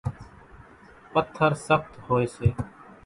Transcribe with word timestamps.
پٿر 1.13 1.51
سخت 1.67 1.91
ھوئي 2.05 2.25
سي 2.35 2.49